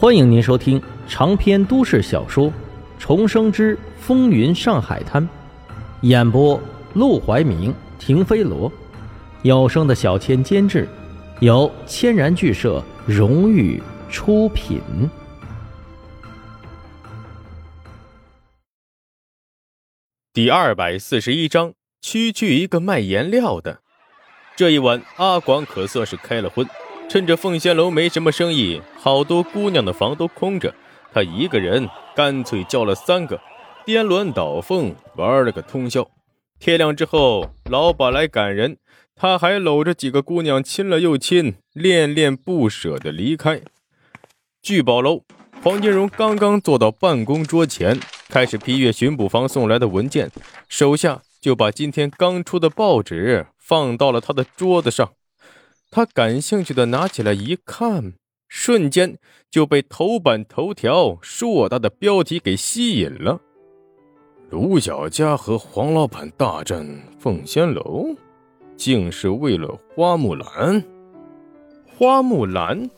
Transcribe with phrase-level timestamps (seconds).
[0.00, 2.46] 欢迎您收听长篇都市小说
[2.98, 5.22] 《重生之风云上海滩》，
[6.00, 6.58] 演播：
[6.94, 8.72] 陆怀明、停飞罗，
[9.42, 10.88] 有声的小千监制，
[11.40, 13.78] 由千然剧社荣誉
[14.08, 14.80] 出品。
[20.32, 23.82] 第二百四十一章，区区一个卖颜料的。
[24.56, 26.66] 这一晚，阿广可算是开了荤。
[27.10, 30.72] 趁着凤仙楼没什么生意，好多姑娘的房都空着，
[31.12, 33.40] 他一个人干脆叫了三个，
[33.84, 36.08] 颠鸾倒凤玩了个通宵。
[36.60, 38.76] 天亮之后，老板来赶人，
[39.16, 43.60] 他还搂着几个姑娘亲了又亲，恋恋不舍的离开
[44.62, 45.24] 聚宝楼。
[45.64, 47.98] 黄金荣刚刚坐到办公桌前，
[48.28, 50.30] 开始批阅巡捕房送来的文件，
[50.68, 55.10] 手下就把今天刚出的报纸放到了他的桌子上。
[55.92, 58.14] 他感兴趣的拿起来一看，
[58.48, 59.18] 瞬间
[59.50, 63.40] 就被头版头条硕大的标题给吸引了。
[64.50, 66.86] 卢小佳和黄老板大战
[67.18, 68.06] 凤仙楼，
[68.76, 70.84] 竟是为了花木兰。
[71.88, 72.88] 花木兰，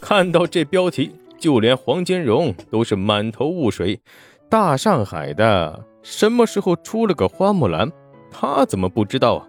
[0.00, 4.00] 看到这标题，就连黄金荣都是满头雾水。
[4.48, 7.92] 大上海的什么时候出了个花木兰？
[8.30, 9.48] 他怎么不知道啊？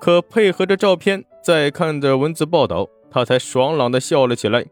[0.00, 1.24] 可配合着照片。
[1.50, 4.64] 再看着文字报道，他才爽朗地笑了起来。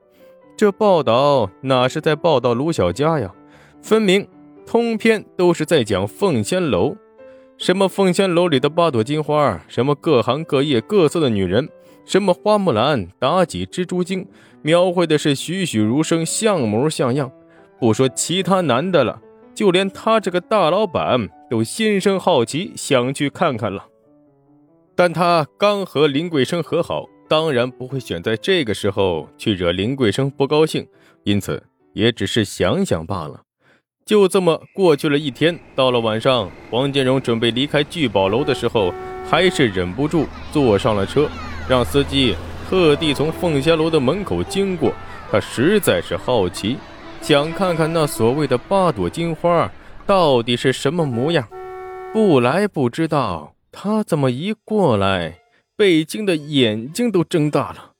[0.56, 3.34] 这报道哪是在报道卢小佳呀？
[3.82, 4.24] 分明
[4.64, 6.94] 通篇都是在讲凤仙楼，
[7.56, 11.68] 什么凤仙楼里的八朵金花，什么各行各业各色的女人，
[12.04, 14.24] 什么花木兰、妲己、蜘蛛精，
[14.62, 17.28] 描绘的是栩栩如生，像模像样。
[17.80, 19.20] 不说其他男的了，
[19.52, 23.84] 就连他这个大老板都心生好奇，想去看看了。
[24.98, 30.84] 但他刚和林桂生和好，当然不会选在这个时候去惹林桂生不高兴，
[31.22, 33.42] 因此也只是想想罢了。
[34.04, 38.92] 就这么过去了一天，到了晚上，王建荣准备离开聚宝楼的时候，
[39.24, 41.28] 还是忍不住坐上了车，
[41.68, 42.34] 让司机
[42.68, 44.92] 特地从凤仙楼的门口经过。
[45.30, 46.76] 他实在是好奇，
[47.20, 49.70] 想看看那所谓的八朵金花
[50.04, 51.46] 到底是什么模样，
[52.12, 53.54] 不来不知道。
[53.70, 55.40] 他怎么一过来，
[55.76, 57.92] 被惊的眼睛都睁大了？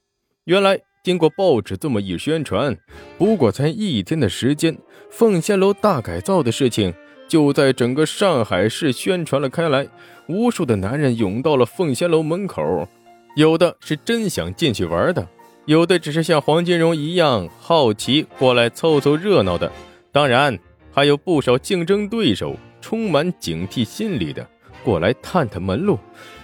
[0.44, 2.76] 原来经过报纸这么一宣传，
[3.18, 4.76] 不过才一天的时间，
[5.10, 6.94] 凤仙楼大改造的事情
[7.28, 9.86] 就在整个上海市宣传了开来。
[10.26, 12.88] 无数的男人涌到了凤仙楼门口，
[13.36, 15.26] 有的是真想进去玩的，
[15.64, 19.72] 有的只是像黄金荣一样好奇过来凑凑热闹的，
[20.12, 20.58] 当然
[20.92, 24.46] 还有不少竞争对手，充满警惕心理的。
[24.88, 25.98] 过来探探门路，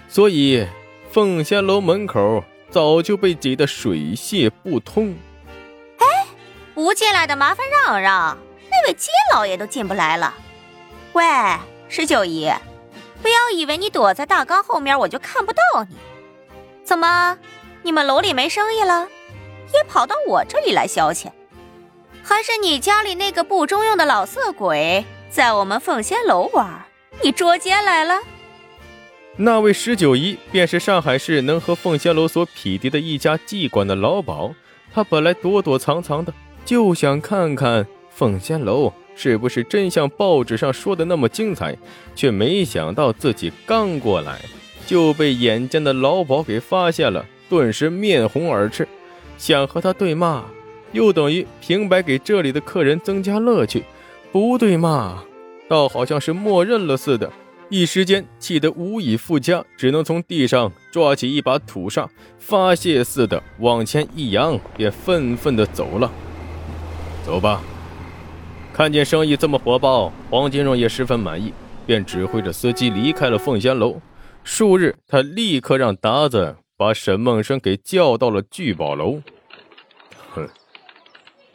[0.07, 0.67] 所以
[1.11, 5.15] 凤仙楼门口早就被挤得水泄不通。
[5.97, 6.27] 哎，
[6.75, 8.37] 不进来的麻烦让让，
[8.69, 10.31] 那位金老爷都进不来了。
[11.13, 11.23] 喂，
[11.89, 12.53] 十九姨，
[13.23, 15.95] 不要以为你躲在大缸后面我就看不到你。
[16.83, 17.39] 怎么，
[17.81, 19.07] 你们楼里没生意了，
[19.73, 21.31] 也跑到我这里来消遣？
[22.21, 26.85] 还是你家里那个不中用的老色鬼在我们凤仙楼玩？
[27.23, 28.21] 你捉奸来了？
[29.37, 34.53] 那位十九姨便是上海市能和凤仙楼所匹敌的一家妓馆的老鸨。
[34.93, 41.77] 他本来躲躲藏藏的，就想看看凤仙楼是不是真像报纸上说的那么精彩，
[42.15, 44.39] 却没想到自己刚过来
[44.85, 48.87] 就被眼尖的老鸨给发现了，顿时面红耳赤，
[49.37, 50.45] 想和他对骂，
[50.93, 53.81] 又等于平白给这里的客人增加乐趣；
[54.31, 55.21] 不对骂。
[55.67, 57.29] 倒好像是默认了似的，
[57.69, 66.11] 一时间气得无以复加，只能从地上抓起一把土沙，发泄似的往前一扬，便愤愤地走了。
[67.25, 67.61] 走吧。
[68.71, 71.51] 看见生意这么火爆，黄金荣也十分满意，
[71.87, 73.99] 便指挥着司机离开了凤仙楼。
[74.43, 79.21] 数日，他立刻让达子把沈梦生给叫到了聚宝楼。
[80.33, 80.47] 哼，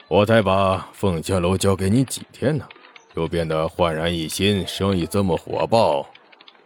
[0.08, 2.66] 我才把凤仙楼交给你几天呢？
[3.14, 6.08] 又变得焕然一新，生意这么火爆，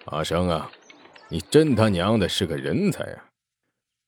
[0.07, 0.71] 阿生啊，
[1.29, 3.25] 你真他娘的是个人才啊！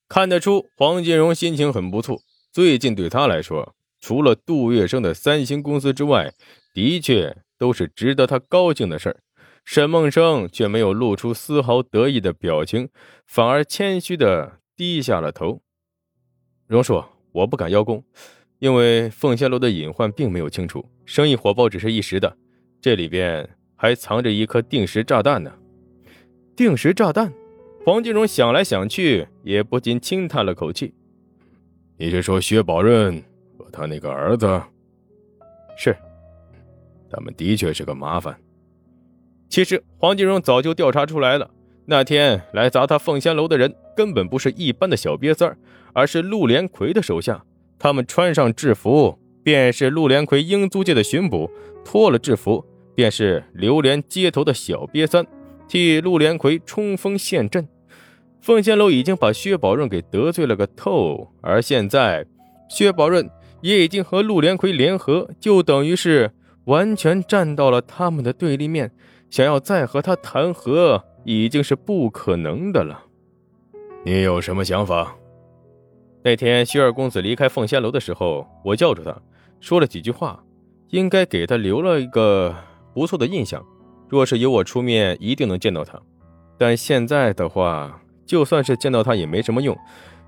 [0.09, 2.21] 看得出黄金荣心情很不错，
[2.53, 6.33] 最近对他来说，除了杜月笙的三星公司之外，
[6.75, 9.21] 的确都是值得他高兴的事儿。
[9.65, 12.89] 沈梦生却没有露出丝毫得意的表情，
[13.27, 15.61] 反而谦虚的低下了头。
[16.69, 18.05] 荣叔，我不敢邀功。
[18.58, 22.37] 因为凤仙楼的隐患并没有清除，生意火爆只是一时的，
[22.81, 25.53] 这里边还藏着一颗定时炸弹呢。
[26.56, 27.31] 定时炸弹，
[27.85, 30.94] 黄金荣想来想去，也不禁轻叹了口气。
[31.99, 33.23] 你是说薛宝润
[33.58, 34.62] 和他那个儿子，
[35.76, 35.94] 是，
[37.11, 38.35] 他们的确是个麻烦。
[39.50, 41.50] 其实黄金荣早就调查出来了，
[41.85, 45.56] 那天来砸他凤仙楼的人根本不是一般的小瘪三
[45.93, 47.44] 而是陆连魁的手下。
[47.78, 51.50] 他们穿上制服，便是陆连魁英租界的巡捕；
[51.84, 52.64] 脱了制服，
[52.94, 55.26] 便是流连街头的小瘪三，
[55.69, 57.69] 替陆连魁冲锋陷阵。
[58.40, 62.25] 凤仙楼已经把薛宝润给得罪了个透，而现在
[62.69, 63.28] 薛宝润
[63.61, 66.31] 也已经和陆连魁联合，就等于是
[66.67, 68.93] 完全站到了他们的对立面。
[69.29, 73.02] 想要再和他谈和，已经是不可能的了。
[74.05, 75.17] 你有什么想法？
[76.26, 79.17] 那天徐二公子离开凤仙楼的时候，我叫住他，
[79.61, 80.43] 说了几句话，
[80.88, 82.52] 应该给他留了一个
[82.93, 83.64] 不错的印象。
[84.08, 85.96] 若是由我出面，一定能见到他。
[86.58, 89.78] 但现在的话，就算是见到他也没什么用，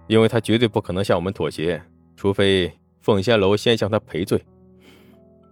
[0.07, 1.83] 因为他绝对不可能向我们妥协，
[2.15, 2.73] 除非
[3.03, 4.41] 凤仙楼先向他赔罪。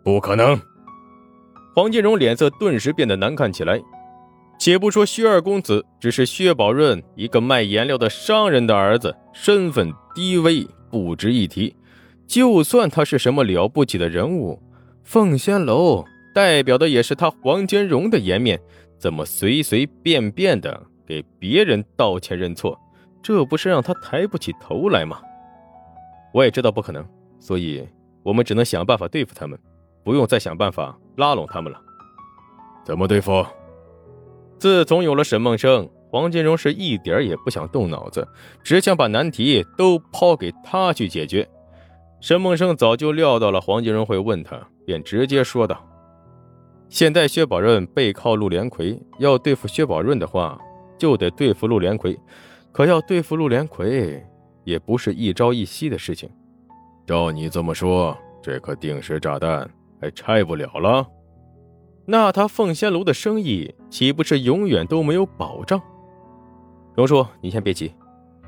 [0.05, 0.57] 不可能。
[1.75, 3.83] 黄金荣脸色顿时变得难看起来。
[4.59, 11.75] 且不说薛二公子只是薛宝润一个卖颜料的商人的儿子，身份低微，不值一提。
[12.27, 14.61] 就算他是什么了不起的人物，
[15.05, 16.05] 凤仙楼
[16.35, 18.61] 代表的也是他黄金荣的颜面，
[18.99, 22.77] 怎么随随便便的给别人道歉认错？
[23.23, 25.21] 这不是让他抬不起头来吗？
[26.33, 27.07] 我也知道不可能，
[27.39, 27.87] 所以
[28.23, 29.59] 我们只能想办法对付他们。
[30.05, 31.81] 不用再想办法拉拢他们了。
[32.85, 33.45] 怎么对付？
[34.59, 38.27] 自从有了沈梦生，黄金荣是一点也不想动脑子，
[38.63, 41.49] 只想把难题都抛给他去解决。
[42.21, 45.87] 沈梦生早就料到了黄金荣会问他，便直接说道
[46.89, 50.59] ：“现在薛宝润背靠陆连魁，要对付薛宝润的话，
[50.99, 52.19] 就得对付陆连魁。
[52.73, 54.25] 可要对付陆连魁，
[54.65, 56.29] 也不是一朝一夕的事情。
[57.07, 59.69] 照你这么说，这颗定时炸弹……”
[59.99, 61.07] 还拆不了了，
[62.07, 65.81] 那他凤仙楼的生意岂不是永远都没有保障？
[66.95, 67.93] 荣叔，你先别急，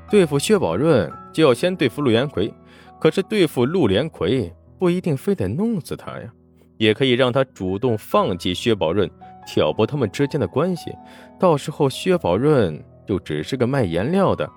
[0.09, 2.53] 对付薛宝润就要先对付陆连魁。
[2.99, 6.29] 可是对付陆连魁不一定非得弄死他呀，
[6.77, 9.09] 也可以让他主动放弃薛宝润，
[9.45, 10.91] 挑拨他们之间的关系。
[11.39, 14.49] 到时候薛宝润就只是个卖颜料的，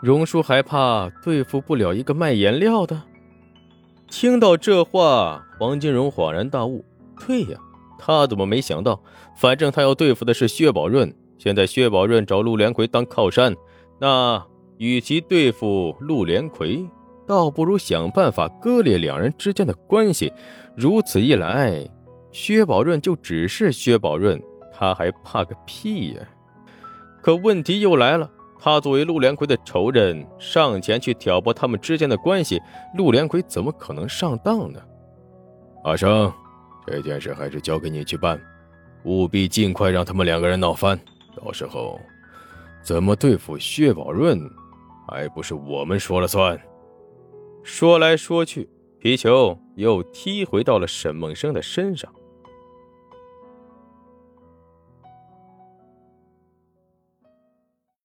[0.00, 3.02] 荣叔还怕对付不了一个卖颜料的？
[4.08, 6.84] 听到这话，黄金荣恍然大悟。
[7.26, 7.58] 对呀，
[7.98, 9.02] 他怎么没想到？
[9.36, 11.12] 反正他要对付的是薛宝润。
[11.36, 13.54] 现在薛宝润找陆连魁当靠山，
[14.00, 14.44] 那
[14.78, 16.88] 与其对付陆连魁，
[17.26, 20.32] 倒不如想办法割裂两人之间的关系。
[20.76, 21.88] 如此一来，
[22.32, 24.40] 薛宝润就只是薛宝润，
[24.72, 26.20] 他还怕个屁呀！
[27.22, 28.30] 可问题又来了。
[28.60, 32.60] 他作为陆连魁的仇人，上前去挑拨他们之间的关系，
[32.96, 34.80] 陆连魁怎么可能上当呢？
[35.84, 36.32] 阿生，
[36.90, 38.40] 这件事还是交给你去办，
[39.04, 40.98] 务必尽快让他们两个人闹翻。
[41.36, 42.00] 到时候，
[42.82, 44.40] 怎么对付薛宝润，
[45.06, 46.58] 还不是我们说了算？
[47.62, 48.68] 说来说去，
[48.98, 52.10] 皮球又踢回到了沈梦生的身上。